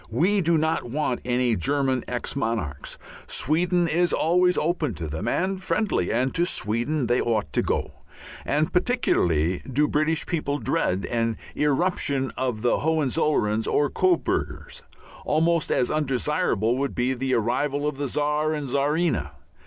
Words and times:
We 0.09 0.41
do 0.41 0.57
not 0.57 0.89
want 0.89 1.21
any 1.23 1.55
German 1.55 2.03
ex 2.07 2.35
monarchs; 2.35 2.97
Sweden 3.27 3.87
is 3.87 4.11
always 4.13 4.57
open 4.57 4.95
to 4.95 5.05
them 5.05 5.27
and 5.27 5.61
friendly, 5.61 6.11
and 6.11 6.33
to 6.33 6.43
Sweden 6.43 7.05
they 7.05 7.21
ought 7.21 7.53
to 7.53 7.61
go; 7.61 7.91
and 8.43 8.73
particularly 8.73 9.59
do 9.71 9.87
British 9.87 10.25
people 10.25 10.57
dread 10.57 11.05
an 11.05 11.37
irruption 11.53 12.31
of 12.35 12.63
Hohenzollerns 12.63 13.67
or 13.67 13.91
Coburgers. 13.91 14.81
Almost 15.23 15.71
as 15.71 15.91
undesirable 15.91 16.79
would 16.79 16.95
be 16.95 17.13
the 17.13 17.35
arrival 17.35 17.87
of 17.87 17.97
the 17.97 18.07
Czar 18.07 18.53
and 18.55 18.65
Czarina. 18.67 19.33